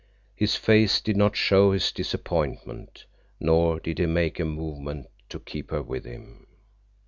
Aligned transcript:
His 0.35 0.55
face 0.55 0.99
did 0.99 1.15
not 1.15 1.35
show 1.35 1.73
his 1.73 1.91
disappointment, 1.91 3.05
nor 3.39 3.79
did 3.79 3.99
he 3.99 4.07
make 4.07 4.39
a 4.39 4.45
movement 4.45 5.05
to 5.29 5.39
keep 5.39 5.69
her 5.69 5.83
with 5.83 6.05
him. 6.05 6.47